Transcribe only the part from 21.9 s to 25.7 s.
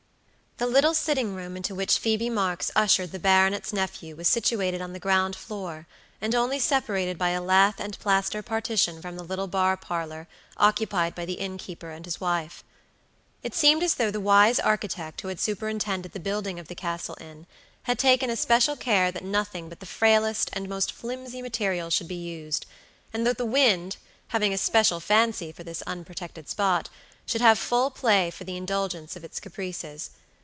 be used, and that the wind, having a special fancy for